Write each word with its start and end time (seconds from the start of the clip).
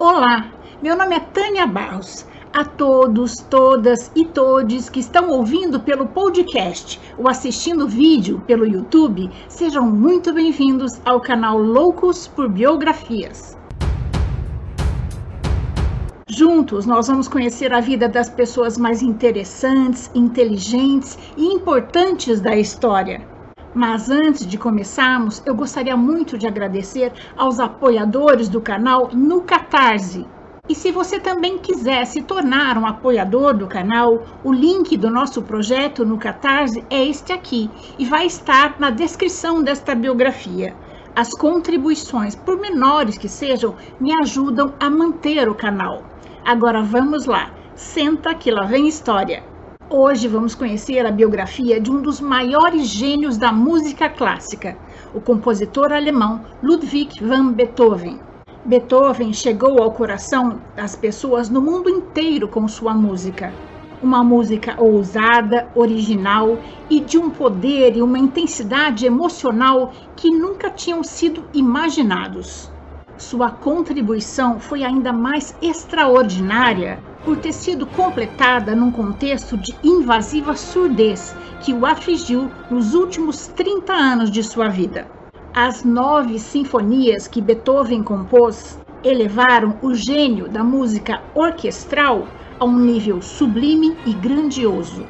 Olá, 0.00 0.52
meu 0.80 0.96
nome 0.96 1.16
é 1.16 1.18
Tânia 1.18 1.66
Barros. 1.66 2.24
A 2.52 2.64
todos, 2.64 3.34
todas 3.50 4.12
e 4.14 4.24
todes 4.24 4.88
que 4.88 5.00
estão 5.00 5.28
ouvindo 5.28 5.80
pelo 5.80 6.06
podcast 6.06 7.00
ou 7.18 7.26
assistindo 7.26 7.88
vídeo 7.88 8.40
pelo 8.46 8.64
YouTube, 8.64 9.28
sejam 9.48 9.84
muito 9.84 10.32
bem-vindos 10.32 11.00
ao 11.04 11.20
canal 11.20 11.58
Loucos 11.58 12.28
por 12.28 12.48
Biografias. 12.48 13.58
Juntos, 16.28 16.86
nós 16.86 17.08
vamos 17.08 17.26
conhecer 17.26 17.72
a 17.74 17.80
vida 17.80 18.08
das 18.08 18.30
pessoas 18.30 18.78
mais 18.78 19.02
interessantes, 19.02 20.08
inteligentes 20.14 21.18
e 21.36 21.44
importantes 21.44 22.40
da 22.40 22.54
história. 22.54 23.26
Mas 23.74 24.10
antes 24.10 24.46
de 24.46 24.56
começarmos, 24.56 25.42
eu 25.44 25.54
gostaria 25.54 25.96
muito 25.96 26.38
de 26.38 26.46
agradecer 26.46 27.12
aos 27.36 27.60
apoiadores 27.60 28.48
do 28.48 28.60
canal 28.60 29.10
no 29.12 29.42
Catarse. 29.42 30.26
E 30.68 30.74
se 30.74 30.90
você 30.90 31.18
também 31.18 31.58
quiser 31.58 32.04
se 32.06 32.22
tornar 32.22 32.76
um 32.76 32.86
apoiador 32.86 33.56
do 33.56 33.66
canal, 33.66 34.22
o 34.44 34.52
link 34.52 34.96
do 34.96 35.10
nosso 35.10 35.42
projeto 35.42 36.04
no 36.04 36.18
Catarse 36.18 36.84
é 36.90 37.02
este 37.04 37.32
aqui 37.32 37.70
e 37.98 38.04
vai 38.04 38.26
estar 38.26 38.78
na 38.78 38.90
descrição 38.90 39.62
desta 39.62 39.94
biografia. 39.94 40.74
As 41.16 41.30
contribuições, 41.30 42.34
por 42.34 42.58
menores 42.58 43.16
que 43.16 43.28
sejam, 43.28 43.76
me 43.98 44.12
ajudam 44.20 44.74
a 44.78 44.90
manter 44.90 45.48
o 45.48 45.54
canal. 45.54 46.02
Agora 46.44 46.82
vamos 46.82 47.26
lá, 47.26 47.50
senta 47.74 48.34
que 48.34 48.50
lá 48.50 48.64
vem 48.64 48.86
história. 48.86 49.42
Hoje 49.90 50.28
vamos 50.28 50.54
conhecer 50.54 51.06
a 51.06 51.10
biografia 51.10 51.80
de 51.80 51.90
um 51.90 52.02
dos 52.02 52.20
maiores 52.20 52.88
gênios 52.88 53.38
da 53.38 53.50
música 53.50 54.06
clássica, 54.06 54.76
o 55.14 55.20
compositor 55.20 55.94
alemão 55.94 56.44
Ludwig 56.62 57.24
van 57.24 57.54
Beethoven. 57.54 58.20
Beethoven 58.66 59.32
chegou 59.32 59.82
ao 59.82 59.92
coração 59.92 60.60
das 60.76 60.94
pessoas 60.94 61.48
no 61.48 61.62
mundo 61.62 61.88
inteiro 61.88 62.46
com 62.48 62.68
sua 62.68 62.92
música. 62.92 63.50
Uma 64.02 64.22
música 64.22 64.76
ousada, 64.78 65.70
original 65.74 66.58
e 66.90 67.00
de 67.00 67.16
um 67.16 67.30
poder 67.30 67.96
e 67.96 68.02
uma 68.02 68.18
intensidade 68.18 69.06
emocional 69.06 69.90
que 70.14 70.30
nunca 70.30 70.68
tinham 70.68 71.02
sido 71.02 71.44
imaginados. 71.54 72.70
Sua 73.16 73.50
contribuição 73.50 74.60
foi 74.60 74.84
ainda 74.84 75.14
mais 75.14 75.56
extraordinária 75.62 77.07
por 77.24 77.36
ter 77.36 77.52
sido 77.52 77.86
completada 77.86 78.74
num 78.74 78.90
contexto 78.90 79.56
de 79.56 79.74
invasiva 79.82 80.54
surdez 80.54 81.34
que 81.60 81.72
o 81.72 81.84
afligiu 81.84 82.50
nos 82.70 82.94
últimos 82.94 83.48
30 83.48 83.92
anos 83.92 84.30
de 84.30 84.42
sua 84.42 84.68
vida. 84.68 85.06
As 85.54 85.82
nove 85.82 86.38
sinfonias 86.38 87.26
que 87.26 87.40
Beethoven 87.40 88.02
compôs 88.02 88.78
elevaram 89.02 89.78
o 89.82 89.94
gênio 89.94 90.48
da 90.48 90.62
música 90.62 91.22
orquestral 91.34 92.26
a 92.58 92.64
um 92.64 92.78
nível 92.78 93.22
sublime 93.22 93.96
e 94.04 94.12
grandioso. 94.12 95.06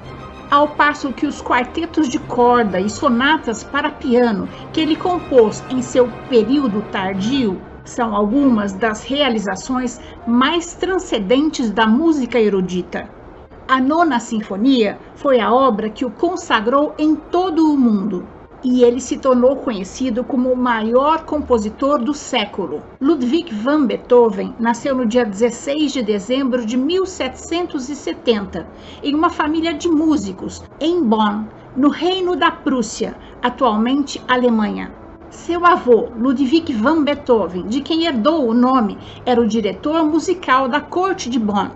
Ao 0.51 0.69
passo 0.69 1.13
que 1.13 1.27
os 1.27 1.43
quartetos 1.43 2.09
de 2.09 2.19
corda 2.19 2.81
e 2.81 2.89
sonatas 2.89 3.63
para 3.63 3.91
piano 3.91 4.49
que 4.73 4.81
ele 4.81 4.97
compôs 4.97 5.63
em 5.71 5.83
seu 5.83 6.11
período 6.29 6.83
tardio 6.91 7.61
são 7.89 8.15
algumas 8.15 8.73
das 8.73 9.03
realizações 9.03 10.01
mais 10.27 10.75
transcendentes 10.75 11.71
da 11.71 11.87
música 11.87 12.39
erudita. 12.39 13.09
A 13.67 13.81
Nona 13.81 14.21
Sinfonia 14.21 14.99
foi 15.15 15.41
a 15.41 15.53
obra 15.53 15.91
que 15.91 16.05
o 16.05 16.11
consagrou 16.11 16.95
em 16.99 17.15
todo 17.15 17.73
o 17.73 17.77
mundo 17.77 18.27
e 18.63 18.83
ele 18.83 19.01
se 19.01 19.17
tornou 19.19 19.57
conhecido 19.57 20.25
como 20.25 20.53
o 20.53 20.57
maior 20.57 21.25
compositor 21.25 22.03
do 22.03 22.13
século. 22.13 22.83
Ludwig 23.01 23.55
van 23.55 23.87
Beethoven 23.87 24.55
nasceu 24.59 24.95
no 24.95 25.07
dia 25.07 25.25
16 25.25 25.93
de 25.93 26.03
dezembro 26.03 26.67
de 26.67 26.77
1770 26.77 28.67
em 29.03 29.15
uma 29.15 29.31
família 29.31 29.73
de 29.75 29.89
músicos 29.89 30.63
em 30.81 31.03
Bonn, 31.03 31.45
no 31.77 31.89
Reino 31.89 32.35
da 32.35 32.51
Prússia, 32.51 33.17
atualmente 33.43 34.21
Alemanha. 34.27 34.93
Seu 35.31 35.67
avô, 35.67 36.09
Ludwig 36.17 36.73
van 36.73 37.05
Beethoven, 37.05 37.67
de 37.67 37.83
quem 37.83 38.07
herdou 38.07 38.49
o 38.49 38.55
nome, 38.55 38.97
era 39.27 39.39
o 39.39 39.47
diretor 39.47 40.03
musical 40.05 40.69
da 40.69 40.81
corte 40.81 41.29
de 41.29 41.39
Bonn. 41.39 41.69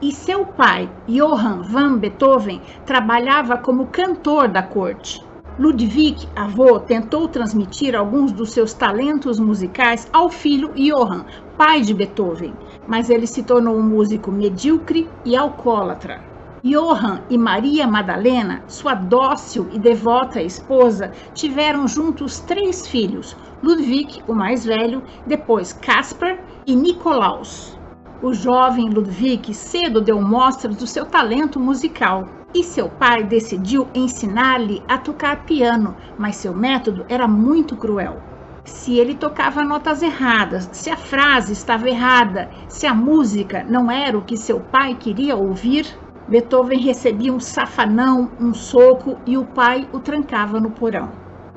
E 0.00 0.12
seu 0.12 0.46
pai, 0.46 0.88
Johann 1.08 1.62
van 1.62 1.98
Beethoven, 1.98 2.60
trabalhava 2.86 3.58
como 3.58 3.88
cantor 3.88 4.46
da 4.46 4.62
corte. 4.62 5.20
Ludwig, 5.58 6.28
avô, 6.36 6.78
tentou 6.78 7.26
transmitir 7.26 7.96
alguns 7.96 8.30
dos 8.30 8.52
seus 8.52 8.72
talentos 8.72 9.40
musicais 9.40 10.08
ao 10.12 10.30
filho 10.30 10.72
Johann, 10.76 11.24
pai 11.58 11.80
de 11.80 11.92
Beethoven, 11.92 12.54
mas 12.86 13.10
ele 13.10 13.26
se 13.26 13.42
tornou 13.42 13.76
um 13.76 13.82
músico 13.82 14.30
medíocre 14.30 15.10
e 15.24 15.36
alcoólatra. 15.36 16.31
Johann 16.64 17.22
e 17.28 17.36
Maria 17.36 17.88
Madalena, 17.88 18.62
sua 18.68 18.94
dócil 18.94 19.68
e 19.72 19.80
devota 19.80 20.40
esposa, 20.40 21.10
tiveram 21.34 21.88
juntos 21.88 22.38
três 22.38 22.86
filhos: 22.86 23.36
Ludwig, 23.60 24.22
o 24.28 24.32
mais 24.32 24.64
velho, 24.64 25.02
depois 25.26 25.72
Caspar 25.72 26.38
e 26.64 26.76
Nicolaus. 26.76 27.76
O 28.22 28.32
jovem 28.32 28.88
Ludwig 28.90 29.52
cedo 29.52 30.00
deu 30.00 30.20
mostras 30.20 30.76
do 30.76 30.86
seu 30.86 31.04
talento 31.04 31.58
musical 31.58 32.28
e 32.54 32.62
seu 32.62 32.88
pai 32.88 33.24
decidiu 33.24 33.88
ensinar-lhe 33.92 34.84
a 34.86 34.96
tocar 34.98 35.44
piano, 35.44 35.96
mas 36.16 36.36
seu 36.36 36.54
método 36.54 37.04
era 37.08 37.26
muito 37.26 37.76
cruel. 37.76 38.22
Se 38.64 38.96
ele 38.96 39.16
tocava 39.16 39.64
notas 39.64 40.00
erradas, 40.00 40.70
se 40.72 40.88
a 40.88 40.96
frase 40.96 41.52
estava 41.54 41.88
errada, 41.88 42.48
se 42.68 42.86
a 42.86 42.94
música 42.94 43.66
não 43.68 43.90
era 43.90 44.16
o 44.16 44.22
que 44.22 44.36
seu 44.36 44.60
pai 44.60 44.94
queria 44.94 45.34
ouvir, 45.34 45.84
Beethoven 46.28 46.78
recebia 46.78 47.32
um 47.32 47.40
safanão, 47.40 48.30
um 48.40 48.54
soco 48.54 49.18
e 49.26 49.36
o 49.36 49.44
pai 49.44 49.88
o 49.92 49.98
trancava 49.98 50.60
no 50.60 50.70
porão. 50.70 51.10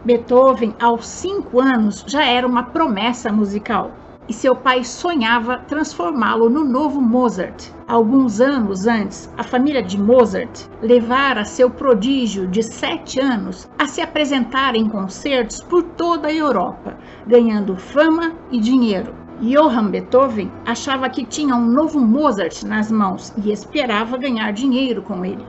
Beethoven, 0.04 0.76
aos 0.80 1.08
cinco 1.08 1.60
anos, 1.60 2.04
já 2.08 2.26
era 2.26 2.48
uma 2.48 2.64
promessa 2.64 3.32
musical 3.32 3.92
e 4.28 4.34
seu 4.34 4.56
pai 4.56 4.84
sonhava 4.84 5.60
transformá-lo 5.68 6.50
no 6.50 6.64
novo 6.64 7.00
Mozart. 7.00 7.72
Alguns 7.88 8.42
anos 8.42 8.88
antes, 8.88 9.32
a 9.38 9.44
família 9.44 9.84
de 9.84 10.00
Mozart 10.00 10.68
levara 10.82 11.46
seu 11.46 11.70
prodígio 11.70 12.48
de 12.48 12.64
sete 12.64 13.20
anos 13.20 13.70
a 13.78 13.86
se 13.88 14.02
apresentar 14.02 14.76
em 14.76 14.90
concertos 14.90 15.62
por 15.62 15.84
toda 15.84 16.28
a 16.28 16.34
Europa, 16.34 16.98
ganhando 17.28 17.76
fama 17.76 18.34
e 18.52 18.60
dinheiro. 18.60 19.25
Johann 19.42 19.90
Beethoven 19.90 20.50
achava 20.66 21.10
que 21.10 21.26
tinha 21.26 21.56
um 21.56 21.66
novo 21.66 22.00
Mozart 22.00 22.64
nas 22.64 22.90
mãos 22.90 23.34
e 23.38 23.52
esperava 23.52 24.18
ganhar 24.18 24.52
dinheiro 24.54 25.02
com 25.02 25.26
ele. 25.26 25.46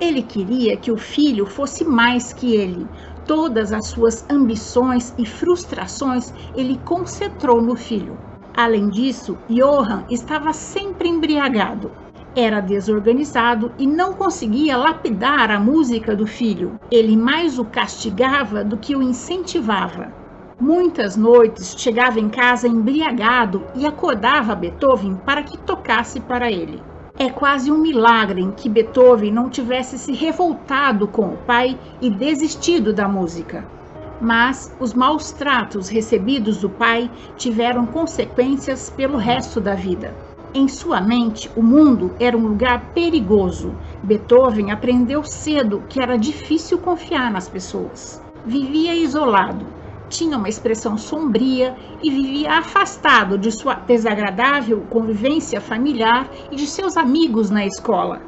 Ele 0.00 0.22
queria 0.22 0.76
que 0.76 0.90
o 0.90 0.96
filho 0.96 1.46
fosse 1.46 1.84
mais 1.84 2.32
que 2.32 2.56
ele. 2.56 2.88
Todas 3.24 3.72
as 3.72 3.86
suas 3.86 4.28
ambições 4.28 5.14
e 5.16 5.24
frustrações 5.24 6.32
ele 6.56 6.78
concentrou 6.84 7.62
no 7.62 7.76
filho. 7.76 8.18
Além 8.56 8.88
disso, 8.90 9.38
Johann 9.48 10.04
estava 10.10 10.52
sempre 10.52 11.08
embriagado. 11.08 11.92
Era 12.34 12.60
desorganizado 12.60 13.72
e 13.78 13.86
não 13.86 14.14
conseguia 14.14 14.76
lapidar 14.76 15.50
a 15.50 15.60
música 15.60 16.16
do 16.16 16.26
filho. 16.26 16.80
Ele 16.90 17.16
mais 17.16 17.58
o 17.58 17.64
castigava 17.64 18.64
do 18.64 18.76
que 18.76 18.96
o 18.96 19.02
incentivava. 19.02 20.21
Muitas 20.60 21.16
noites 21.16 21.74
chegava 21.76 22.20
em 22.20 22.28
casa 22.28 22.68
embriagado 22.68 23.64
e 23.74 23.86
acordava 23.86 24.54
Beethoven 24.54 25.16
para 25.16 25.42
que 25.42 25.58
tocasse 25.58 26.20
para 26.20 26.50
ele. 26.50 26.80
É 27.18 27.28
quase 27.28 27.70
um 27.70 27.78
milagre 27.78 28.46
que 28.56 28.68
Beethoven 28.68 29.32
não 29.32 29.48
tivesse 29.48 29.98
se 29.98 30.12
revoltado 30.12 31.06
com 31.08 31.28
o 31.28 31.36
pai 31.36 31.78
e 32.00 32.10
desistido 32.10 32.92
da 32.92 33.08
música. 33.08 33.64
Mas 34.20 34.74
os 34.78 34.94
maus 34.94 35.32
tratos 35.32 35.88
recebidos 35.88 36.60
do 36.60 36.70
pai 36.70 37.10
tiveram 37.36 37.86
consequências 37.86 38.88
pelo 38.88 39.18
resto 39.18 39.60
da 39.60 39.74
vida. 39.74 40.16
Em 40.54 40.68
sua 40.68 41.00
mente, 41.00 41.50
o 41.56 41.62
mundo 41.62 42.14
era 42.20 42.36
um 42.36 42.46
lugar 42.46 42.92
perigoso. 42.92 43.74
Beethoven 44.02 44.70
aprendeu 44.70 45.24
cedo 45.24 45.82
que 45.88 46.00
era 46.00 46.16
difícil 46.18 46.78
confiar 46.78 47.30
nas 47.30 47.48
pessoas. 47.48 48.22
Vivia 48.44 48.94
isolado, 48.94 49.66
tinha 50.12 50.36
uma 50.36 50.48
expressão 50.48 50.98
sombria 50.98 51.74
e 52.02 52.10
vivia 52.10 52.58
afastado 52.58 53.38
de 53.38 53.50
sua 53.50 53.74
desagradável 53.74 54.82
convivência 54.90 55.58
familiar 55.58 56.30
e 56.50 56.56
de 56.56 56.66
seus 56.66 56.98
amigos 56.98 57.48
na 57.50 57.64
escola. 57.64 58.20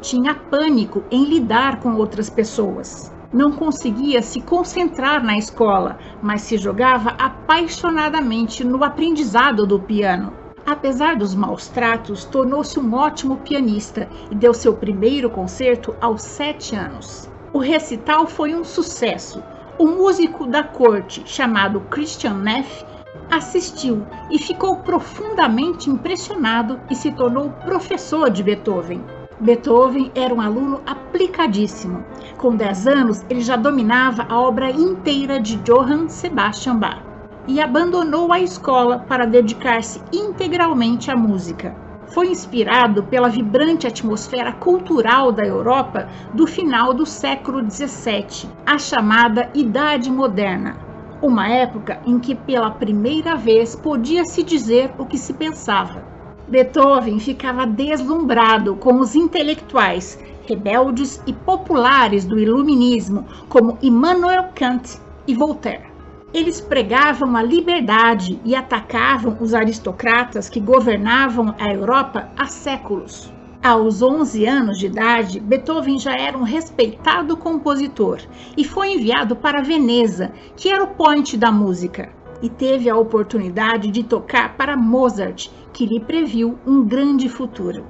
Tinha 0.00 0.34
pânico 0.34 1.04
em 1.10 1.24
lidar 1.24 1.78
com 1.78 1.94
outras 1.94 2.28
pessoas. 2.28 3.14
Não 3.32 3.52
conseguia 3.52 4.20
se 4.20 4.40
concentrar 4.40 5.22
na 5.22 5.38
escola, 5.38 5.98
mas 6.20 6.42
se 6.42 6.56
jogava 6.56 7.10
apaixonadamente 7.10 8.64
no 8.64 8.82
aprendizado 8.82 9.64
do 9.66 9.78
piano. 9.78 10.32
Apesar 10.66 11.16
dos 11.16 11.34
maus 11.34 11.68
tratos, 11.68 12.24
tornou-se 12.24 12.80
um 12.80 12.94
ótimo 12.94 13.36
pianista 13.38 14.08
e 14.30 14.34
deu 14.34 14.52
seu 14.52 14.74
primeiro 14.74 15.30
concerto 15.30 15.94
aos 16.00 16.22
sete 16.22 16.74
anos. 16.74 17.30
O 17.52 17.58
recital 17.58 18.26
foi 18.26 18.54
um 18.54 18.64
sucesso, 18.64 19.42
o 19.78 19.86
músico 19.86 20.46
da 20.46 20.62
corte, 20.62 21.22
chamado 21.24 21.80
Christian 21.82 22.34
Neff, 22.34 22.84
Assistiu 23.30 24.06
e 24.30 24.38
ficou 24.38 24.76
profundamente 24.76 25.90
impressionado 25.90 26.80
e 26.90 26.94
se 26.94 27.12
tornou 27.12 27.50
professor 27.64 28.30
de 28.30 28.42
Beethoven. 28.42 29.04
Beethoven 29.38 30.10
era 30.14 30.34
um 30.34 30.40
aluno 30.40 30.80
aplicadíssimo. 30.86 32.04
Com 32.38 32.56
10 32.56 32.86
anos, 32.86 33.24
ele 33.28 33.42
já 33.42 33.56
dominava 33.56 34.26
a 34.28 34.40
obra 34.40 34.70
inteira 34.70 35.38
de 35.38 35.56
Johann 35.58 36.08
Sebastian 36.08 36.76
Bach 36.76 37.02
e 37.46 37.60
abandonou 37.60 38.32
a 38.32 38.40
escola 38.40 39.00
para 39.00 39.26
dedicar-se 39.26 40.02
integralmente 40.12 41.10
à 41.10 41.16
música. 41.16 41.74
Foi 42.10 42.28
inspirado 42.28 43.02
pela 43.02 43.28
vibrante 43.28 43.86
atmosfera 43.86 44.52
cultural 44.52 45.30
da 45.30 45.44
Europa 45.44 46.08
do 46.32 46.46
final 46.46 46.94
do 46.94 47.04
século 47.04 47.60
XVII, 47.70 48.50
a 48.64 48.78
chamada 48.78 49.50
Idade 49.54 50.10
Moderna, 50.10 50.76
uma 51.20 51.48
época 51.48 52.00
em 52.06 52.18
que 52.18 52.34
pela 52.34 52.70
primeira 52.70 53.36
vez 53.36 53.76
podia-se 53.76 54.42
dizer 54.42 54.90
o 54.98 55.04
que 55.04 55.18
se 55.18 55.34
pensava. 55.34 56.02
Beethoven 56.48 57.18
ficava 57.20 57.66
deslumbrado 57.66 58.74
com 58.76 59.00
os 59.00 59.14
intelectuais 59.14 60.18
rebeldes 60.48 61.22
e 61.26 61.32
populares 61.32 62.24
do 62.24 62.38
Iluminismo, 62.38 63.26
como 63.50 63.76
Immanuel 63.82 64.46
Kant 64.54 64.98
e 65.26 65.34
Voltaire. 65.34 65.87
Eles 66.32 66.60
pregavam 66.60 67.34
a 67.36 67.42
liberdade 67.42 68.38
e 68.44 68.54
atacavam 68.54 69.38
os 69.40 69.54
aristocratas 69.54 70.48
que 70.48 70.60
governavam 70.60 71.54
a 71.58 71.72
Europa 71.72 72.30
há 72.36 72.44
séculos. 72.44 73.32
Aos 73.62 74.02
11 74.02 74.44
anos 74.44 74.78
de 74.78 74.86
idade, 74.86 75.40
Beethoven 75.40 75.98
já 75.98 76.14
era 76.14 76.36
um 76.36 76.42
respeitado 76.42 77.34
compositor 77.34 78.20
e 78.56 78.62
foi 78.62 78.92
enviado 78.92 79.34
para 79.34 79.62
Veneza, 79.62 80.30
que 80.54 80.68
era 80.68 80.84
o 80.84 80.94
point 80.94 81.34
da 81.34 81.50
música, 81.50 82.10
e 82.42 82.50
teve 82.50 82.90
a 82.90 82.96
oportunidade 82.96 83.90
de 83.90 84.04
tocar 84.04 84.54
para 84.54 84.76
Mozart, 84.76 85.48
que 85.72 85.86
lhe 85.86 85.98
previu 85.98 86.58
um 86.66 86.84
grande 86.84 87.26
futuro. 87.28 87.84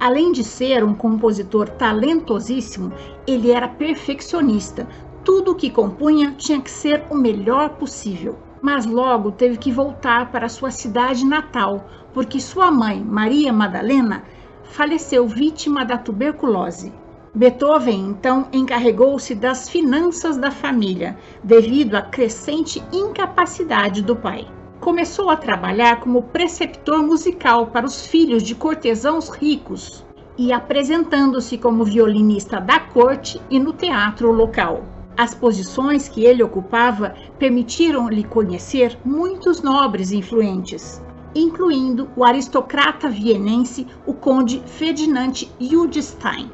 Além 0.00 0.32
de 0.32 0.42
ser 0.42 0.82
um 0.84 0.94
compositor 0.94 1.68
talentosíssimo, 1.68 2.92
ele 3.26 3.52
era 3.52 3.68
perfeccionista, 3.68 4.86
tudo 5.24 5.52
o 5.52 5.54
que 5.54 5.70
compunha 5.70 6.34
tinha 6.36 6.60
que 6.60 6.70
ser 6.70 7.04
o 7.10 7.14
melhor 7.14 7.70
possível. 7.70 8.38
Mas 8.60 8.86
logo 8.86 9.32
teve 9.32 9.56
que 9.56 9.72
voltar 9.72 10.30
para 10.30 10.48
sua 10.48 10.70
cidade 10.70 11.24
natal, 11.24 11.86
porque 12.12 12.38
sua 12.38 12.70
mãe, 12.70 13.02
Maria 13.02 13.52
Madalena, 13.52 14.24
faleceu 14.64 15.26
vítima 15.26 15.84
da 15.84 15.98
tuberculose. 15.98 16.92
Beethoven 17.34 18.06
então 18.10 18.46
encarregou-se 18.52 19.34
das 19.34 19.68
finanças 19.68 20.36
da 20.36 20.50
família, 20.50 21.18
devido 21.42 21.96
à 21.96 22.02
crescente 22.02 22.82
incapacidade 22.92 24.02
do 24.02 24.14
pai. 24.14 24.46
Começou 24.80 25.30
a 25.30 25.36
trabalhar 25.36 26.00
como 26.00 26.22
preceptor 26.22 27.02
musical 27.02 27.66
para 27.68 27.86
os 27.86 28.06
filhos 28.06 28.42
de 28.42 28.54
cortesãos 28.54 29.28
ricos 29.30 30.04
e 30.38 30.52
apresentando-se 30.52 31.58
como 31.58 31.84
violinista 31.84 32.60
da 32.60 32.78
corte 32.78 33.40
e 33.50 33.58
no 33.58 33.72
teatro 33.72 34.30
local. 34.30 34.93
As 35.16 35.32
posições 35.32 36.08
que 36.08 36.24
ele 36.24 36.42
ocupava 36.42 37.14
permitiram-lhe 37.38 38.24
conhecer 38.24 38.98
muitos 39.04 39.62
nobres 39.62 40.10
influentes, 40.10 41.00
incluindo 41.32 42.08
o 42.16 42.24
aristocrata 42.24 43.08
vienense, 43.08 43.86
o 44.04 44.12
conde 44.12 44.60
Ferdinand 44.66 45.32
Judstein, 45.60 46.50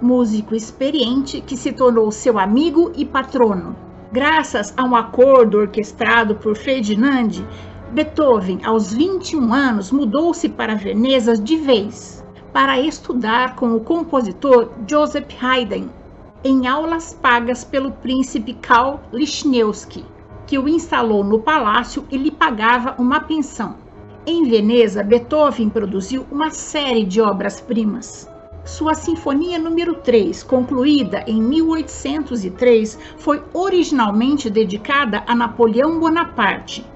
músico 0.00 0.54
experiente 0.54 1.40
que 1.40 1.56
se 1.56 1.72
tornou 1.72 2.12
seu 2.12 2.38
amigo 2.38 2.92
e 2.94 3.04
patrono. 3.04 3.74
Graças 4.12 4.72
a 4.76 4.84
um 4.84 4.94
acordo 4.94 5.58
orquestrado 5.58 6.36
por 6.36 6.54
Ferdinand, 6.54 7.44
Beethoven, 7.90 8.60
aos 8.64 8.94
21 8.94 9.52
anos, 9.52 9.90
mudou-se 9.90 10.48
para 10.48 10.76
Veneza 10.76 11.36
de 11.36 11.56
vez 11.56 12.24
para 12.52 12.80
estudar 12.80 13.56
com 13.56 13.74
o 13.74 13.80
compositor 13.80 14.70
Joseph 14.88 15.26
Haydn 15.42 15.88
em 16.46 16.68
aulas 16.68 17.12
pagas 17.12 17.64
pelo 17.64 17.90
príncipe 17.90 18.54
Karl 18.54 19.00
Lichnowsky, 19.12 20.04
que 20.46 20.56
o 20.56 20.68
instalou 20.68 21.24
no 21.24 21.40
palácio 21.40 22.06
e 22.08 22.16
lhe 22.16 22.30
pagava 22.30 22.94
uma 22.98 23.18
pensão. 23.18 23.74
Em 24.24 24.48
Veneza, 24.48 25.02
Beethoven 25.02 25.68
produziu 25.68 26.24
uma 26.30 26.50
série 26.50 27.04
de 27.04 27.20
obras-primas. 27.20 28.30
Sua 28.64 28.94
Sinfonia 28.94 29.58
número 29.58 29.94
3, 29.94 30.44
concluída 30.44 31.24
em 31.26 31.42
1803, 31.42 32.96
foi 33.18 33.42
originalmente 33.52 34.48
dedicada 34.48 35.24
a 35.26 35.34
Napoleão 35.34 35.98
Bonaparte, 35.98 36.86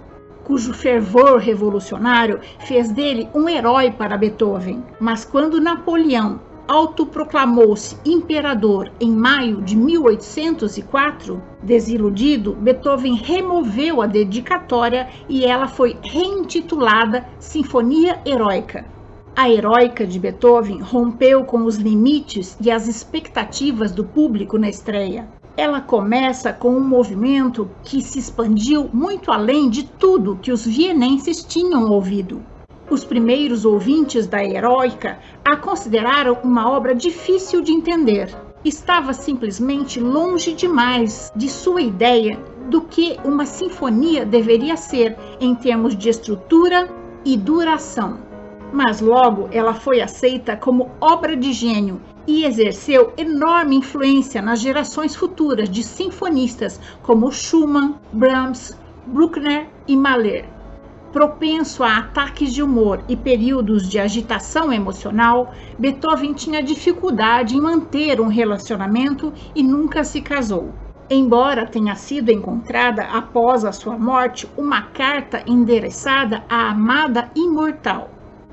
cujo 0.44 0.72
fervor 0.72 1.38
revolucionário 1.38 2.38
fez 2.60 2.90
dele 2.92 3.28
um 3.34 3.48
herói 3.48 3.90
para 3.90 4.16
Beethoven. 4.16 4.84
Mas 5.00 5.24
quando 5.24 5.60
Napoleão 5.60 6.40
autoproclamou-se 6.70 7.96
imperador 8.04 8.92
em 9.00 9.10
maio 9.10 9.60
de 9.60 9.76
1804, 9.76 11.42
desiludido, 11.60 12.52
Beethoven 12.52 13.14
removeu 13.14 14.00
a 14.00 14.06
dedicatória 14.06 15.08
e 15.28 15.44
ela 15.44 15.66
foi 15.66 15.98
reintitulada 16.00 17.26
Sinfonia 17.40 18.20
Heróica. 18.24 18.84
A 19.34 19.50
heróica 19.50 20.06
de 20.06 20.20
Beethoven 20.20 20.80
rompeu 20.80 21.44
com 21.44 21.64
os 21.64 21.74
limites 21.74 22.56
e 22.60 22.70
as 22.70 22.86
expectativas 22.86 23.90
do 23.90 24.04
público 24.04 24.56
na 24.56 24.68
estreia. 24.68 25.26
Ela 25.56 25.80
começa 25.80 26.52
com 26.52 26.70
um 26.70 26.86
movimento 26.86 27.68
que 27.82 28.00
se 28.00 28.20
expandiu 28.20 28.88
muito 28.92 29.32
além 29.32 29.68
de 29.68 29.82
tudo 29.82 30.38
que 30.40 30.52
os 30.52 30.64
vienenses 30.64 31.42
tinham 31.42 31.90
ouvido. 31.90 32.40
Os 32.90 33.04
primeiros 33.04 33.64
ouvintes 33.64 34.26
da 34.26 34.44
Heróica 34.44 35.20
a 35.44 35.56
consideraram 35.56 36.38
uma 36.42 36.68
obra 36.68 36.92
difícil 36.92 37.60
de 37.60 37.70
entender. 37.70 38.36
Estava 38.64 39.12
simplesmente 39.12 40.00
longe 40.00 40.54
demais 40.54 41.30
de 41.36 41.48
sua 41.48 41.80
ideia 41.80 42.36
do 42.68 42.80
que 42.82 43.16
uma 43.24 43.46
sinfonia 43.46 44.26
deveria 44.26 44.76
ser 44.76 45.16
em 45.40 45.54
termos 45.54 45.96
de 45.96 46.08
estrutura 46.08 46.88
e 47.24 47.36
duração. 47.36 48.18
Mas 48.72 49.00
logo 49.00 49.48
ela 49.52 49.72
foi 49.72 50.00
aceita 50.00 50.56
como 50.56 50.90
obra 51.00 51.36
de 51.36 51.52
gênio 51.52 52.00
e 52.26 52.44
exerceu 52.44 53.12
enorme 53.16 53.76
influência 53.76 54.42
nas 54.42 54.60
gerações 54.60 55.14
futuras 55.14 55.70
de 55.70 55.84
sinfonistas 55.84 56.80
como 57.04 57.30
Schumann, 57.30 57.94
Brahms, 58.12 58.76
Bruckner 59.06 59.68
e 59.86 59.96
Mahler 59.96 60.59
propenso 61.12 61.82
a 61.82 61.98
ataques 61.98 62.52
de 62.52 62.62
humor 62.62 63.02
e 63.08 63.16
períodos 63.16 63.88
de 63.88 63.98
agitação 63.98 64.72
emocional, 64.72 65.52
Beethoven 65.78 66.32
tinha 66.32 66.62
dificuldade 66.62 67.56
em 67.56 67.60
manter 67.60 68.20
um 68.20 68.28
relacionamento 68.28 69.32
e 69.54 69.62
nunca 69.62 70.04
se 70.04 70.20
casou. 70.20 70.72
Embora 71.08 71.66
tenha 71.66 71.96
sido 71.96 72.30
encontrada 72.30 73.02
após 73.02 73.64
a 73.64 73.72
sua 73.72 73.98
morte 73.98 74.48
uma 74.56 74.82
carta 74.82 75.42
endereçada 75.44 76.44
à 76.48 76.70
amada 76.70 77.28
imortal, 77.34 78.10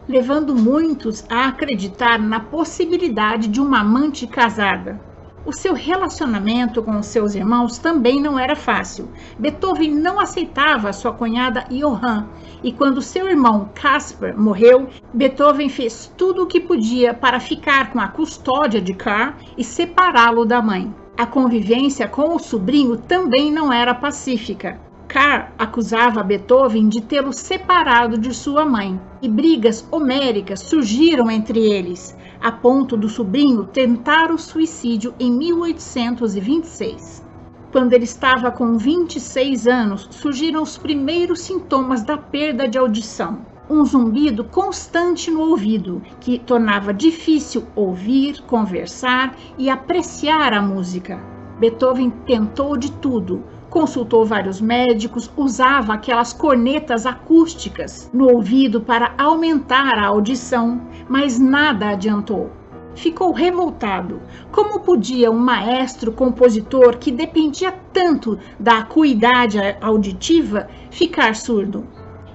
levando 0.08 0.56
muitos 0.56 1.24
a 1.30 1.48
acreditar 1.48 2.18
na 2.18 2.40
possibilidade 2.40 3.48
de 3.48 3.62
uma 3.62 3.82
amante 3.82 4.26
casada. 4.26 5.00
O 5.48 5.54
seu 5.54 5.74
relacionamento 5.74 6.84
com 6.84 7.00
os 7.00 7.06
seus 7.06 7.34
irmãos 7.34 7.78
também 7.78 8.22
não 8.22 8.38
era 8.38 8.54
fácil. 8.54 9.08
Beethoven 9.40 9.96
não 9.96 10.20
aceitava 10.20 10.92
sua 10.92 11.14
cunhada 11.14 11.64
Johann, 11.72 12.28
e 12.62 12.74
quando 12.74 13.02
seu 13.02 13.30
irmão 13.30 13.70
Caspar 13.74 14.38
morreu, 14.38 14.90
Beethoven 15.14 15.70
fez 15.70 16.12
tudo 16.18 16.44
o 16.44 16.48
que 16.48 16.60
podia 16.60 17.14
para 17.14 17.40
ficar 17.40 17.94
com 17.94 18.00
a 18.02 18.10
custódia 18.10 18.82
de 18.82 18.94
Karl 18.94 19.36
e 19.58 19.64
separá-lo 19.64 20.44
da 20.44 20.62
mãe. 20.62 20.94
A 21.18 21.26
convivência 21.26 22.10
com 22.10 22.36
o 22.36 22.40
sobrinho 22.40 22.98
também 22.98 23.50
não 23.50 23.72
era 23.72 23.96
pacífica. 23.96 24.78
Carr 25.08 25.54
acusava 25.58 26.22
Beethoven 26.22 26.90
de 26.90 27.02
tê-lo 27.02 27.32
separado 27.32 28.18
de 28.18 28.34
sua 28.34 28.66
mãe, 28.66 29.00
e 29.22 29.30
brigas 29.30 29.88
homéricas 29.90 30.60
surgiram 30.60 31.32
entre 31.32 31.60
eles, 31.60 32.14
a 32.42 32.52
ponto 32.52 32.98
do 32.98 33.08
sobrinho 33.08 33.64
tentar 33.64 34.32
o 34.32 34.38
suicídio 34.38 35.16
em 35.18 35.32
1826. 35.32 37.26
Quando 37.72 37.94
ele 37.94 38.04
estava 38.04 38.52
com 38.52 38.78
26 38.78 39.66
anos, 39.66 40.10
surgiram 40.12 40.62
os 40.62 40.78
primeiros 40.78 41.40
sintomas 41.40 42.04
da 42.04 42.18
perda 42.18 42.68
de 42.68 42.78
audição. 42.78 43.46
Um 43.70 43.86
zumbido 43.86 44.44
constante 44.44 45.32
no 45.32 45.40
ouvido, 45.42 46.02
que 46.20 46.38
tornava 46.38 46.94
difícil 46.94 47.66
ouvir, 47.76 48.42
conversar 48.42 49.36
e 49.58 49.70
apreciar 49.70 50.54
a 50.54 50.62
música. 50.62 51.18
Beethoven 51.60 52.10
tentou 52.26 52.78
de 52.78 52.92
tudo, 52.92 53.44
consultou 53.78 54.26
vários 54.26 54.60
médicos, 54.60 55.30
usava 55.38 55.94
aquelas 55.94 56.34
cornetas 56.34 57.06
acústicas 57.06 58.10
no 58.12 58.28
ouvido 58.28 58.82
para 58.82 59.14
aumentar 59.20 60.00
a 60.00 60.08
audição, 60.08 60.82
mas 61.08 61.38
nada 61.38 61.90
adiantou. 61.90 62.50
Ficou 62.96 63.32
revoltado. 63.32 64.20
Como 64.52 64.80
podia 64.80 65.30
um 65.30 65.38
maestro 65.38 66.12
compositor 66.12 66.98
que 66.98 67.12
dependia 67.12 67.72
tanto 67.94 68.40
da 68.60 68.80
acuidade 68.80 69.60
auditiva 69.80 70.68
ficar 70.90 71.36
surdo? 71.36 71.86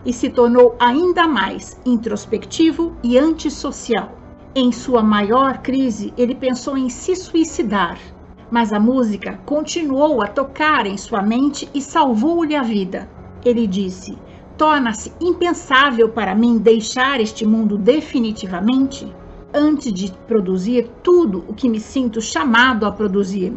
e 0.04 0.12
se 0.12 0.28
tornou 0.30 0.74
ainda 0.80 1.28
mais 1.28 1.80
introspectivo 1.86 2.96
e 3.04 3.16
antissocial. 3.16 4.18
Em 4.52 4.72
sua 4.72 5.00
maior 5.00 5.58
crise, 5.58 6.12
ele 6.18 6.34
pensou 6.34 6.76
em 6.76 6.88
se 6.88 7.14
suicidar, 7.14 7.98
mas 8.52 8.70
a 8.70 8.78
música 8.78 9.40
continuou 9.46 10.22
a 10.22 10.26
tocar 10.26 10.86
em 10.86 10.98
sua 10.98 11.22
mente 11.22 11.66
e 11.72 11.80
salvou-lhe 11.80 12.54
a 12.54 12.62
vida. 12.62 13.08
Ele 13.42 13.66
disse: 13.66 14.18
Torna-se 14.58 15.10
impensável 15.18 16.10
para 16.10 16.34
mim 16.34 16.58
deixar 16.58 17.18
este 17.18 17.46
mundo 17.46 17.78
definitivamente 17.78 19.10
antes 19.54 19.90
de 19.90 20.12
produzir 20.28 20.90
tudo 21.02 21.42
o 21.48 21.54
que 21.54 21.66
me 21.66 21.80
sinto 21.80 22.20
chamado 22.20 22.84
a 22.84 22.92
produzir. 22.92 23.54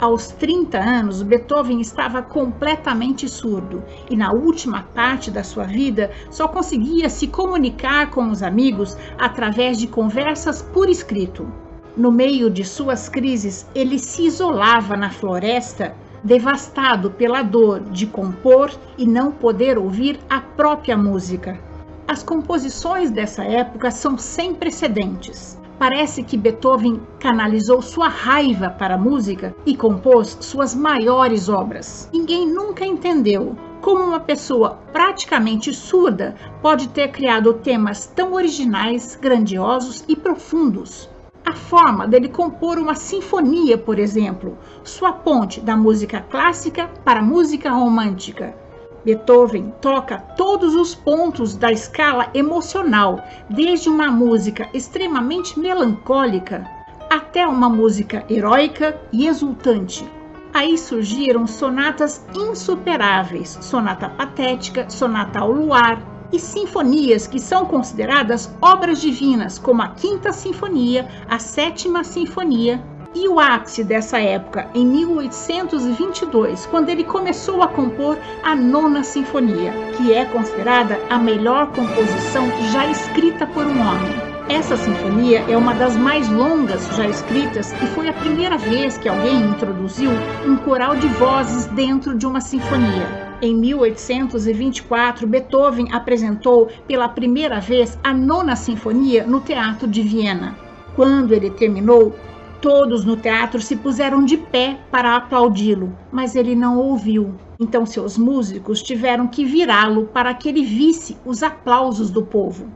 Aos 0.00 0.28
30 0.28 0.78
anos, 0.78 1.20
Beethoven 1.22 1.80
estava 1.80 2.22
completamente 2.22 3.28
surdo 3.28 3.82
e, 4.08 4.16
na 4.16 4.32
última 4.32 4.84
parte 4.94 5.32
da 5.32 5.42
sua 5.42 5.64
vida, 5.64 6.12
só 6.30 6.46
conseguia 6.46 7.08
se 7.08 7.26
comunicar 7.26 8.10
com 8.10 8.30
os 8.30 8.40
amigos 8.40 8.96
através 9.18 9.76
de 9.76 9.88
conversas 9.88 10.62
por 10.62 10.88
escrito. 10.88 11.67
No 11.96 12.12
meio 12.12 12.48
de 12.48 12.64
suas 12.64 13.08
crises, 13.08 13.66
ele 13.74 13.98
se 13.98 14.26
isolava 14.26 14.96
na 14.96 15.10
floresta, 15.10 15.94
devastado 16.22 17.10
pela 17.10 17.42
dor 17.42 17.80
de 17.80 18.06
compor 18.06 18.70
e 18.96 19.06
não 19.06 19.32
poder 19.32 19.78
ouvir 19.78 20.20
a 20.28 20.40
própria 20.40 20.96
música. 20.96 21.58
As 22.06 22.22
composições 22.22 23.10
dessa 23.10 23.44
época 23.44 23.90
são 23.90 24.16
sem 24.16 24.54
precedentes. 24.54 25.58
Parece 25.78 26.24
que 26.24 26.36
Beethoven 26.36 27.00
canalizou 27.20 27.80
sua 27.80 28.08
raiva 28.08 28.70
para 28.70 28.94
a 28.94 28.98
música 28.98 29.54
e 29.64 29.76
compôs 29.76 30.36
suas 30.40 30.74
maiores 30.74 31.48
obras. 31.48 32.08
Ninguém 32.12 32.46
nunca 32.46 32.84
entendeu 32.84 33.56
como 33.80 34.02
uma 34.02 34.18
pessoa 34.20 34.78
praticamente 34.92 35.72
surda 35.72 36.34
pode 36.60 36.88
ter 36.88 37.08
criado 37.08 37.54
temas 37.54 38.06
tão 38.06 38.32
originais, 38.32 39.16
grandiosos 39.20 40.04
e 40.08 40.16
profundos. 40.16 41.08
A 41.48 41.54
forma 41.54 42.06
dele 42.06 42.28
compor 42.28 42.76
uma 42.76 42.94
sinfonia, 42.94 43.78
por 43.78 43.98
exemplo, 43.98 44.58
sua 44.84 45.12
ponte 45.12 45.62
da 45.62 45.74
música 45.74 46.20
clássica 46.20 46.90
para 47.02 47.20
a 47.20 47.22
música 47.22 47.70
romântica, 47.70 48.54
Beethoven 49.02 49.72
toca 49.80 50.18
todos 50.36 50.74
os 50.74 50.94
pontos 50.94 51.56
da 51.56 51.72
escala 51.72 52.28
emocional, 52.34 53.24
desde 53.48 53.88
uma 53.88 54.10
música 54.10 54.68
extremamente 54.74 55.58
melancólica 55.58 56.68
até 57.08 57.46
uma 57.46 57.70
música 57.70 58.26
heróica 58.28 59.00
e 59.10 59.26
exultante. 59.26 60.06
Aí 60.52 60.76
surgiram 60.76 61.46
sonatas 61.46 62.26
insuperáveis, 62.34 63.56
sonata 63.62 64.10
patética, 64.10 64.90
sonata 64.90 65.38
ao 65.38 65.50
luar 65.50 66.17
e 66.32 66.38
sinfonias 66.38 67.26
que 67.26 67.40
são 67.40 67.64
consideradas 67.66 68.50
obras 68.60 69.00
divinas, 69.00 69.58
como 69.58 69.82
a 69.82 69.88
Quinta 69.88 70.32
Sinfonia, 70.32 71.08
a 71.28 71.38
Sétima 71.38 72.04
Sinfonia 72.04 72.82
e 73.14 73.26
o 73.26 73.40
ápice 73.40 73.82
dessa 73.82 74.18
época, 74.18 74.68
em 74.74 74.86
1822, 74.86 76.66
quando 76.66 76.90
ele 76.90 77.04
começou 77.04 77.62
a 77.62 77.68
compor 77.68 78.18
a 78.42 78.54
Nona 78.54 79.02
Sinfonia, 79.02 79.72
que 79.96 80.12
é 80.12 80.24
considerada 80.26 81.00
a 81.08 81.18
melhor 81.18 81.72
composição 81.72 82.46
já 82.70 82.86
escrita 82.86 83.46
por 83.46 83.66
um 83.66 83.80
homem. 83.80 84.28
Essa 84.48 84.78
sinfonia 84.78 85.40
é 85.48 85.56
uma 85.56 85.74
das 85.74 85.94
mais 85.94 86.26
longas 86.28 86.86
já 86.96 87.06
escritas 87.06 87.72
e 87.82 87.86
foi 87.88 88.08
a 88.08 88.14
primeira 88.14 88.56
vez 88.56 88.96
que 88.96 89.08
alguém 89.08 89.40
introduziu 89.42 90.10
um 90.46 90.56
coral 90.56 90.96
de 90.96 91.06
vozes 91.08 91.66
dentro 91.66 92.16
de 92.16 92.26
uma 92.26 92.40
sinfonia. 92.40 93.27
Em 93.40 93.54
1824, 93.54 95.26
Beethoven 95.26 95.88
apresentou 95.92 96.68
pela 96.86 97.08
primeira 97.08 97.60
vez 97.60 97.98
a 98.02 98.12
Nona 98.12 98.56
Sinfonia 98.56 99.26
no 99.26 99.40
Teatro 99.40 99.86
de 99.86 100.02
Viena. 100.02 100.56
Quando 100.96 101.32
ele 101.32 101.50
terminou, 101.50 102.14
Todos 102.60 103.04
no 103.04 103.16
teatro 103.16 103.60
se 103.60 103.76
puseram 103.76 104.24
de 104.24 104.36
pé 104.36 104.80
para 104.90 105.14
aplaudi-lo, 105.14 105.96
mas 106.10 106.34
ele 106.34 106.56
não 106.56 106.76
ouviu. 106.76 107.36
Então 107.60 107.86
seus 107.86 108.18
músicos 108.18 108.82
tiveram 108.82 109.28
que 109.28 109.44
virá-lo 109.44 110.06
para 110.06 110.34
que 110.34 110.48
ele 110.48 110.64
visse 110.64 111.16
os 111.24 111.44
aplausos 111.44 112.10
do 112.10 112.24
povo. 112.24 112.66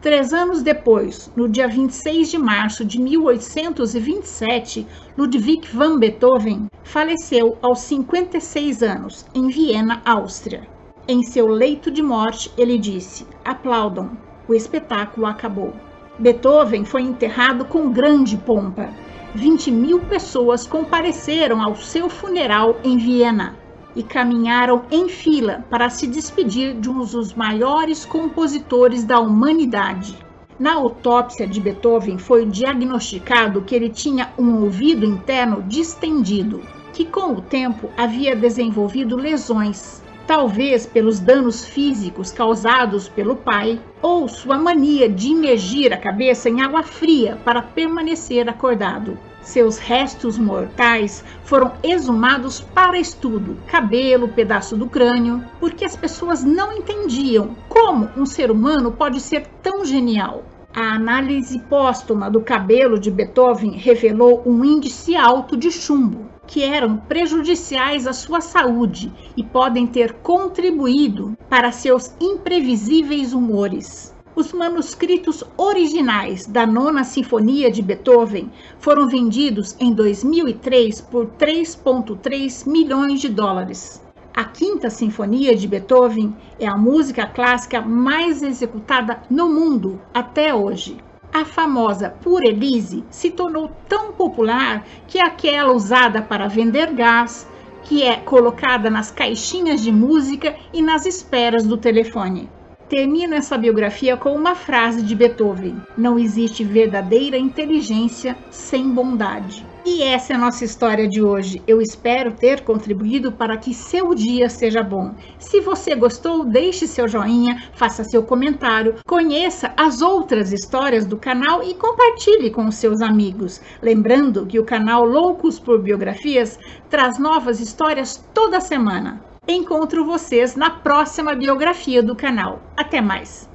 Três 0.00 0.32
anos 0.32 0.62
depois, 0.62 1.30
no 1.36 1.46
dia 1.46 1.68
26 1.68 2.30
de 2.30 2.38
março 2.38 2.86
de 2.86 2.98
1827, 2.98 4.86
Ludwig 5.14 5.68
van 5.70 5.98
Beethoven 5.98 6.70
faleceu 6.82 7.58
aos 7.60 7.80
56 7.80 8.82
anos, 8.82 9.26
em 9.34 9.48
Viena, 9.48 10.00
Áustria. 10.06 10.66
Em 11.06 11.22
seu 11.22 11.46
leito 11.46 11.90
de 11.90 12.00
morte, 12.02 12.50
ele 12.56 12.78
disse: 12.78 13.26
Aplaudam, 13.44 14.12
o 14.48 14.54
espetáculo 14.54 15.26
acabou. 15.26 15.74
Beethoven 16.18 16.86
foi 16.86 17.02
enterrado 17.02 17.66
com 17.66 17.92
grande 17.92 18.38
pompa. 18.38 18.88
20 19.34 19.70
mil 19.70 20.00
pessoas 20.00 20.66
compareceram 20.66 21.60
ao 21.60 21.76
seu 21.76 22.08
funeral 22.08 22.80
em 22.82 22.96
Viena 22.96 23.59
e 23.94 24.02
caminharam 24.02 24.82
em 24.90 25.08
fila 25.08 25.64
para 25.68 25.90
se 25.90 26.06
despedir 26.06 26.74
de 26.74 26.88
um 26.88 27.04
dos 27.04 27.34
maiores 27.34 28.04
compositores 28.04 29.04
da 29.04 29.18
humanidade. 29.20 30.16
Na 30.58 30.74
autópsia 30.74 31.46
de 31.46 31.58
Beethoven 31.58 32.18
foi 32.18 32.44
diagnosticado 32.44 33.62
que 33.62 33.74
ele 33.74 33.88
tinha 33.88 34.30
um 34.38 34.62
ouvido 34.62 35.06
interno 35.06 35.62
distendido, 35.66 36.60
que 36.92 37.04
com 37.04 37.32
o 37.32 37.40
tempo 37.40 37.88
havia 37.96 38.36
desenvolvido 38.36 39.16
lesões, 39.16 40.02
talvez 40.26 40.84
pelos 40.86 41.18
danos 41.18 41.64
físicos 41.64 42.30
causados 42.30 43.08
pelo 43.08 43.36
pai 43.36 43.80
ou 44.02 44.28
sua 44.28 44.58
mania 44.58 45.08
de 45.08 45.28
imergir 45.28 45.92
a 45.92 45.96
cabeça 45.96 46.48
em 46.48 46.60
água 46.60 46.82
fria 46.82 47.38
para 47.44 47.62
permanecer 47.62 48.48
acordado. 48.48 49.18
Seus 49.42 49.78
restos 49.78 50.38
mortais 50.38 51.24
foram 51.44 51.72
exumados 51.82 52.60
para 52.60 52.98
estudo, 52.98 53.56
cabelo, 53.66 54.28
pedaço 54.28 54.76
do 54.76 54.86
crânio, 54.86 55.42
porque 55.58 55.84
as 55.84 55.96
pessoas 55.96 56.44
não 56.44 56.72
entendiam 56.72 57.56
como 57.68 58.08
um 58.16 58.26
ser 58.26 58.50
humano 58.50 58.92
pode 58.92 59.20
ser 59.20 59.46
tão 59.62 59.84
genial. 59.84 60.44
A 60.72 60.94
análise 60.94 61.58
póstuma 61.58 62.30
do 62.30 62.42
cabelo 62.42 62.98
de 62.98 63.10
Beethoven 63.10 63.72
revelou 63.72 64.42
um 64.46 64.64
índice 64.64 65.16
alto 65.16 65.56
de 65.56 65.70
chumbo, 65.70 66.28
que 66.46 66.62
eram 66.62 66.96
prejudiciais 66.96 68.06
à 68.06 68.12
sua 68.12 68.40
saúde 68.40 69.12
e 69.36 69.42
podem 69.42 69.86
ter 69.86 70.12
contribuído 70.14 71.36
para 71.48 71.72
seus 71.72 72.14
imprevisíveis 72.20 73.32
humores. 73.32 74.14
Os 74.34 74.52
manuscritos 74.52 75.42
originais 75.56 76.46
da 76.46 76.64
Nona 76.64 77.02
Sinfonia 77.02 77.68
de 77.68 77.82
Beethoven 77.82 78.48
foram 78.78 79.08
vendidos 79.08 79.74
em 79.80 79.92
2003 79.92 81.00
por 81.00 81.26
3,3 81.26 82.64
milhões 82.68 83.20
de 83.20 83.28
dólares. 83.28 84.00
A 84.32 84.44
Quinta 84.44 84.88
Sinfonia 84.88 85.56
de 85.56 85.66
Beethoven 85.66 86.32
é 86.60 86.66
a 86.66 86.76
música 86.76 87.26
clássica 87.26 87.82
mais 87.82 88.40
executada 88.40 89.20
no 89.28 89.48
mundo 89.48 90.00
até 90.14 90.54
hoje. 90.54 90.96
A 91.32 91.44
famosa 91.44 92.10
Pur 92.10 92.44
Elise 92.44 93.04
se 93.10 93.32
tornou 93.32 93.72
tão 93.88 94.12
popular 94.12 94.86
que 95.08 95.18
é 95.18 95.26
aquela 95.26 95.72
usada 95.72 96.22
para 96.22 96.46
vender 96.46 96.92
gás, 96.92 97.48
que 97.82 98.04
é 98.04 98.16
colocada 98.16 98.88
nas 98.88 99.10
caixinhas 99.10 99.82
de 99.82 99.90
música 99.90 100.54
e 100.72 100.80
nas 100.80 101.04
esperas 101.04 101.66
do 101.66 101.76
telefone. 101.76 102.48
Termino 102.90 103.36
essa 103.36 103.56
biografia 103.56 104.16
com 104.16 104.34
uma 104.34 104.56
frase 104.56 105.00
de 105.00 105.14
Beethoven: 105.14 105.80
Não 105.96 106.18
existe 106.18 106.64
verdadeira 106.64 107.38
inteligência 107.38 108.36
sem 108.50 108.90
bondade. 108.90 109.64
E 109.86 110.02
essa 110.02 110.32
é 110.32 110.36
a 110.36 110.38
nossa 110.38 110.64
história 110.64 111.06
de 111.08 111.22
hoje. 111.22 111.62
Eu 111.68 111.80
espero 111.80 112.32
ter 112.32 112.62
contribuído 112.62 113.30
para 113.30 113.56
que 113.56 113.72
seu 113.72 114.12
dia 114.12 114.48
seja 114.48 114.82
bom. 114.82 115.14
Se 115.38 115.60
você 115.60 115.94
gostou, 115.94 116.44
deixe 116.44 116.88
seu 116.88 117.06
joinha, 117.06 117.62
faça 117.74 118.02
seu 118.02 118.24
comentário, 118.24 118.96
conheça 119.06 119.72
as 119.76 120.02
outras 120.02 120.52
histórias 120.52 121.06
do 121.06 121.16
canal 121.16 121.62
e 121.62 121.74
compartilhe 121.74 122.50
com 122.50 122.66
os 122.66 122.74
seus 122.74 123.00
amigos. 123.00 123.60
Lembrando 123.80 124.46
que 124.46 124.58
o 124.58 124.64
canal 124.64 125.04
Loucos 125.04 125.60
por 125.60 125.80
Biografias 125.80 126.58
traz 126.90 127.20
novas 127.20 127.60
histórias 127.60 128.22
toda 128.34 128.60
semana. 128.60 129.29
Encontro 129.52 130.04
vocês 130.04 130.54
na 130.54 130.70
próxima 130.70 131.34
biografia 131.34 132.04
do 132.04 132.14
canal. 132.14 132.62
Até 132.76 133.00
mais! 133.00 133.49